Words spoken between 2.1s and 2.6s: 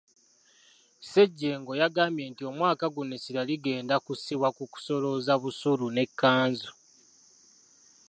nti